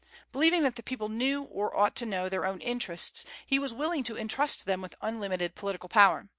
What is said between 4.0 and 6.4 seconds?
to intrust them with unlimited political power.